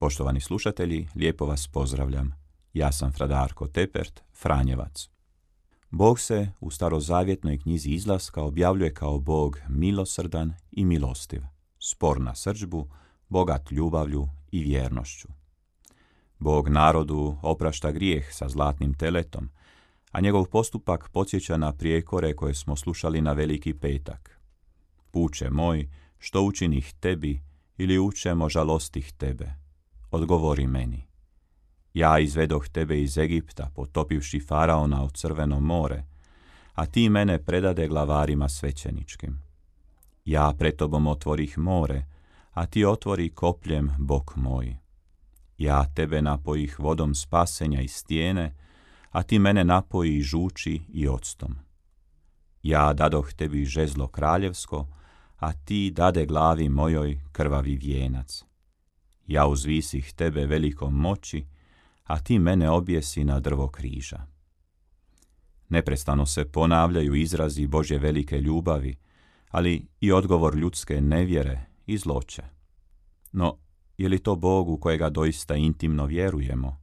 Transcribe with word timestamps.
Poštovani 0.00 0.40
slušatelji, 0.40 1.08
lijepo 1.14 1.46
vas 1.46 1.68
pozdravljam. 1.68 2.32
Ja 2.72 2.92
sam 2.92 3.12
Fradarko 3.12 3.66
Tepert, 3.68 4.20
Franjevac. 4.42 5.08
Bog 5.90 6.20
se 6.20 6.48
u 6.60 6.70
starozavjetnoj 6.70 7.58
knjizi 7.58 7.90
izlaska 7.90 8.42
objavljuje 8.42 8.94
kao 8.94 9.18
Bog 9.18 9.58
milosrdan 9.68 10.54
i 10.72 10.84
milostiv, 10.84 11.42
spor 11.78 12.20
na 12.20 12.34
srđbu, 12.34 12.88
bogat 13.28 13.70
ljubavlju 13.70 14.28
i 14.52 14.62
vjernošću. 14.62 15.28
Bog 16.38 16.68
narodu 16.68 17.36
oprašta 17.42 17.90
grijeh 17.90 18.32
sa 18.32 18.48
zlatnim 18.48 18.94
teletom, 18.94 19.50
a 20.12 20.20
njegov 20.20 20.44
postupak 20.44 21.10
podsjeća 21.12 21.56
na 21.56 21.72
prijekore 21.72 22.36
koje 22.36 22.54
smo 22.54 22.76
slušali 22.76 23.20
na 23.20 23.32
veliki 23.32 23.74
petak. 23.74 24.40
Puče 25.10 25.50
moj, 25.50 25.90
što 26.18 26.42
učinih 26.42 26.94
tebi 27.00 27.40
ili 27.78 27.98
učemo 27.98 28.48
žalostih 28.48 29.12
tebe? 29.12 29.69
Odgovori 30.10 30.66
meni. 30.66 31.06
Ja 31.94 32.18
izvedoh 32.18 32.68
tebe 32.68 33.02
iz 33.02 33.18
Egipta, 33.18 33.70
potopivši 33.74 34.40
faraona 34.40 35.04
u 35.04 35.10
crveno 35.10 35.60
more, 35.60 36.04
a 36.74 36.86
ti 36.86 37.08
mene 37.08 37.44
predade 37.44 37.88
glavarima 37.88 38.48
svećeničkim. 38.48 39.42
Ja 40.24 40.52
pred 40.58 40.76
tobom 40.76 41.06
otvorih 41.06 41.58
more, 41.58 42.06
a 42.50 42.66
ti 42.66 42.84
otvori 42.84 43.28
kopljem 43.28 43.90
bok 43.98 44.36
moj. 44.36 44.76
Ja 45.58 45.84
tebe 45.94 46.22
napojih 46.22 46.80
vodom 46.80 47.14
spasenja 47.14 47.80
i 47.80 47.88
stijene, 47.88 48.54
a 49.10 49.22
ti 49.22 49.38
mene 49.38 49.64
napoji 49.64 50.20
žuči 50.20 50.80
i 50.92 51.08
octom. 51.08 51.54
Ja 52.62 52.92
dadoh 52.92 53.32
tebi 53.32 53.64
žezlo 53.64 54.08
kraljevsko, 54.08 54.86
a 55.38 55.52
ti 55.52 55.90
dade 55.90 56.26
glavi 56.26 56.68
mojoj 56.68 57.20
krvavi 57.32 57.76
vijenac. 57.76 58.44
Ja 59.30 59.46
uzvisih 59.46 60.12
tebe 60.12 60.46
velikom 60.46 60.94
moći, 60.94 61.44
a 62.04 62.20
ti 62.20 62.38
mene 62.38 62.70
objesi 62.70 63.24
na 63.24 63.40
drvo 63.40 63.68
križa. 63.68 64.26
Neprestano 65.68 66.26
se 66.26 66.44
ponavljaju 66.44 67.14
izrazi 67.14 67.66
Božje 67.66 67.98
velike 67.98 68.40
ljubavi, 68.40 68.96
ali 69.50 69.86
i 70.00 70.12
odgovor 70.12 70.56
ljudske 70.56 71.00
nevjere 71.00 71.66
i 71.86 71.98
zloće. 71.98 72.42
No, 73.32 73.56
je 73.98 74.08
li 74.08 74.18
to 74.18 74.36
Bog 74.36 74.68
u 74.68 74.78
kojega 74.78 75.10
doista 75.10 75.54
intimno 75.54 76.06
vjerujemo? 76.06 76.80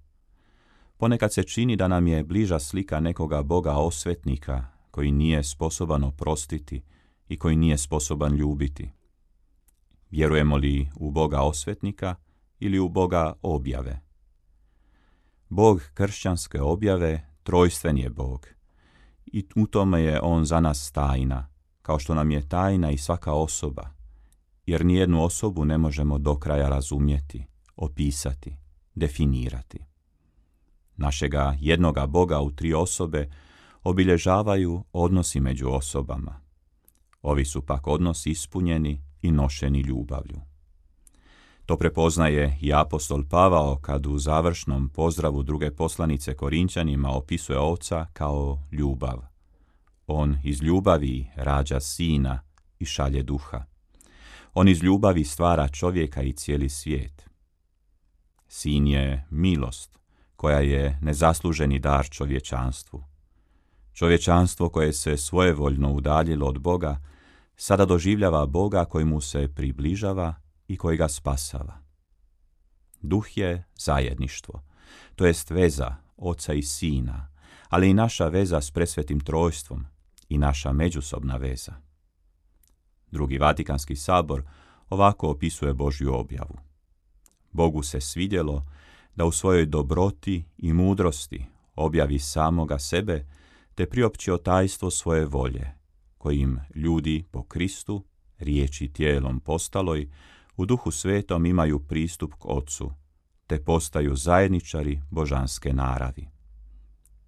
Ponekad 0.98 1.34
se 1.34 1.44
čini 1.44 1.76
da 1.76 1.88
nam 1.88 2.08
je 2.08 2.24
bliža 2.24 2.60
slika 2.60 3.00
nekoga 3.00 3.44
Boga 3.44 3.74
osvetnika 3.74 4.66
koji 4.92 5.12
nije 5.12 5.44
sposoban 5.44 6.04
oprostiti 6.04 6.82
i 7.30 7.38
koji 7.38 7.56
nije 7.56 7.78
sposoban 7.78 8.36
ljubiti. 8.36 8.90
Vjerujemo 10.12 10.58
li 10.58 10.90
u 10.96 11.12
Boga 11.12 11.42
osvetnika 11.42 12.16
ili 12.60 12.80
u 12.80 12.90
Boga 12.90 13.34
objave. 13.42 14.02
Bog 15.50 15.82
kršćanske 15.94 16.62
objave 16.62 17.30
trojstven 17.44 17.98
je 17.98 18.10
Bog 18.10 18.48
i 19.26 19.46
u 19.56 19.68
tome 19.68 20.02
je 20.02 20.22
On 20.22 20.46
za 20.46 20.60
nas 20.60 20.92
tajna, 20.92 21.48
kao 21.82 22.00
što 22.00 22.14
nam 22.14 22.32
je 22.32 22.50
tajna 22.50 22.92
i 22.92 22.98
svaka 22.98 23.34
osoba, 23.34 23.90
jer 24.66 24.86
nijednu 24.86 25.24
osobu 25.24 25.66
ne 25.66 25.78
možemo 25.78 26.18
do 26.18 26.36
kraja 26.36 26.70
razumjeti, 26.70 27.46
opisati, 27.76 28.58
definirati. 28.96 29.80
Našega 30.98 31.58
jednoga 31.60 32.08
Boga 32.08 32.42
u 32.42 32.52
tri 32.52 32.74
osobe 32.74 33.30
obilježavaju 33.84 34.84
odnosi 34.94 35.40
među 35.40 35.70
osobama. 35.70 36.42
Ovi 37.22 37.46
su 37.46 37.62
pak 37.62 37.88
odnosi 37.88 38.32
ispunjeni 38.32 39.02
i 39.22 39.32
nošeni 39.32 39.82
ljubavlju. 39.82 40.47
To 41.68 41.78
prepoznaje 41.78 42.58
i 42.62 42.74
apostol 42.74 43.24
Pavao 43.30 43.76
kad 43.76 44.06
u 44.06 44.18
završnom 44.18 44.90
pozdravu 44.90 45.44
druge 45.44 45.72
poslanice 45.72 46.34
Korinčanima 46.34 47.12
opisuje 47.12 47.60
oca 47.60 48.06
kao 48.14 48.60
ljubav. 48.72 49.20
On 50.08 50.38
iz 50.44 50.62
ljubavi 50.62 51.28
rađa 51.36 51.80
sina 51.80 52.40
i 52.80 52.86
šalje 52.86 53.24
duha. 53.24 53.66
On 54.54 54.68
iz 54.68 54.84
ljubavi 54.84 55.24
stvara 55.24 55.68
čovjeka 55.68 56.22
i 56.22 56.34
cijeli 56.34 56.70
svijet. 56.70 57.30
Sin 58.48 58.88
je 58.88 59.26
milost, 59.30 60.00
koja 60.36 60.60
je 60.60 61.00
nezasluženi 61.02 61.80
dar 61.80 62.10
čovječanstvu. 62.10 63.04
Čovječanstvo 63.94 64.70
koje 64.70 64.94
se 64.94 65.18
svojevoljno 65.18 65.92
udaljilo 65.92 66.48
od 66.48 66.60
Boga, 66.60 67.02
sada 67.56 67.86
doživljava 67.86 68.46
Boga 68.46 68.86
koji 68.86 69.06
mu 69.06 69.22
se 69.22 69.48
približava 69.56 70.47
i 70.68 70.78
koji 70.78 70.98
ga 70.98 71.08
spasava. 71.08 71.82
Duh 73.02 73.38
je 73.38 73.64
zajedništvo, 73.76 74.64
to 75.16 75.26
jest 75.26 75.50
veza 75.50 75.96
oca 76.18 76.54
i 76.54 76.64
sina, 76.64 77.30
ali 77.70 77.90
i 77.90 77.94
naša 77.94 78.28
veza 78.28 78.62
s 78.62 78.72
presvetim 78.72 79.20
trojstvom 79.20 79.86
i 80.30 80.38
naša 80.38 80.72
međusobna 80.72 81.38
veza. 81.38 81.74
Drugi 83.12 83.38
Vatikanski 83.38 83.96
sabor 83.96 84.44
ovako 84.90 85.30
opisuje 85.30 85.74
Božju 85.74 86.14
objavu. 86.14 86.58
Bogu 87.52 87.84
se 87.84 88.02
svidjelo 88.02 88.66
da 89.16 89.26
u 89.26 89.32
svojoj 89.32 89.66
dobroti 89.66 90.44
i 90.58 90.74
mudrosti 90.74 91.46
objavi 91.76 92.20
samoga 92.20 92.80
sebe 92.80 93.26
te 93.76 93.86
priopći 93.86 94.32
tajstvo 94.44 94.92
svoje 94.92 95.26
volje, 95.26 95.72
kojim 96.18 96.60
ljudi 96.76 97.24
po 97.32 97.44
Kristu, 97.44 98.04
riječi 98.38 98.94
tijelom 98.94 99.40
postaloj, 99.40 100.10
u 100.58 100.66
duhu 100.66 100.92
svetom 100.92 101.46
imaju 101.46 101.80
pristup 101.80 102.34
k 102.34 102.46
Otcu, 102.46 102.92
te 103.48 103.64
postaju 103.64 104.16
zajedničari 104.16 105.02
božanske 105.10 105.74
naravi. 105.74 106.28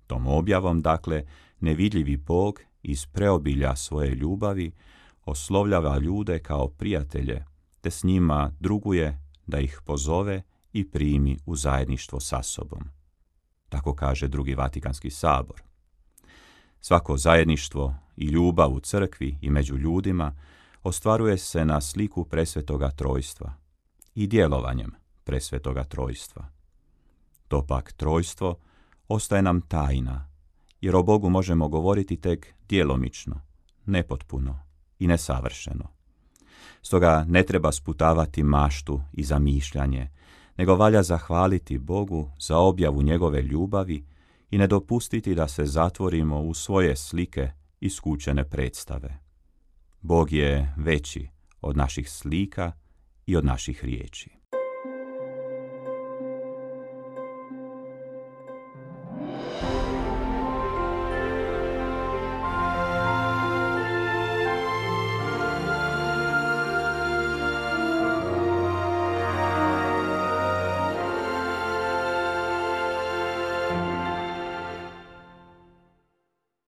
Tom 0.07 0.27
objavom, 0.27 0.81
dakle, 0.81 1.25
nevidljivi 1.59 2.17
Bog 2.17 2.59
iz 2.83 3.05
preobilja 3.05 3.75
svoje 3.75 4.15
ljubavi 4.15 4.71
oslovljava 5.25 5.99
ljude 5.99 6.39
kao 6.39 6.67
prijatelje, 6.67 7.45
te 7.81 7.91
s 7.91 8.03
njima 8.03 8.51
druguje 8.59 9.21
da 9.47 9.59
ih 9.59 9.81
pozove 9.85 10.41
i 10.73 10.91
primi 10.91 11.37
u 11.45 11.55
zajedništvo 11.55 12.19
sa 12.19 12.43
sobom. 12.43 12.83
Tako 13.69 13.95
kaže 13.95 14.27
drugi 14.27 14.55
Vatikanski 14.55 15.09
sabor. 15.09 15.61
Svako 16.81 17.17
zajedništvo 17.17 17.95
i 18.17 18.25
ljubav 18.25 18.73
u 18.73 18.79
crkvi 18.79 19.37
i 19.41 19.49
među 19.49 19.77
ljudima 19.77 20.35
ostvaruje 20.83 21.37
se 21.37 21.65
na 21.65 21.81
sliku 21.81 22.25
presvetoga 22.25 22.91
trojstva 22.91 23.53
i 24.15 24.27
djelovanjem 24.27 24.91
presvetoga 25.23 25.83
trojstva. 25.83 26.45
To 27.47 27.65
pak 27.65 27.91
trojstvo 27.93 28.57
ostaje 29.07 29.41
nam 29.41 29.61
tajna, 29.61 30.29
jer 30.81 30.95
o 30.95 31.03
Bogu 31.03 31.29
možemo 31.29 31.67
govoriti 31.67 32.17
tek 32.17 32.53
djelomično, 32.69 33.41
nepotpuno 33.85 34.59
i 34.99 35.07
nesavršeno. 35.07 35.87
Stoga 36.81 37.25
ne 37.27 37.43
treba 37.43 37.71
sputavati 37.71 38.43
maštu 38.43 39.01
i 39.13 39.23
zamišljanje, 39.23 40.09
nego 40.57 40.75
valja 40.75 41.03
zahvaliti 41.03 41.77
Bogu 41.77 42.31
za 42.39 42.57
objavu 42.57 43.01
njegove 43.01 43.41
ljubavi 43.41 44.05
i 44.51 44.57
ne 44.57 44.67
dopustiti 44.67 45.35
da 45.35 45.47
se 45.47 45.65
zatvorimo 45.65 46.41
u 46.41 46.53
svoje 46.53 46.95
slike 46.95 47.51
i 47.79 47.89
skučene 47.89 48.49
predstave. 48.49 49.28
Bog 50.01 50.31
je 50.31 50.73
veći 50.77 51.27
od 51.61 51.77
naših 51.77 52.09
slika 52.09 52.71
i 53.25 53.35
od 53.35 53.45
naših 53.45 53.85
riječi. 53.85 54.38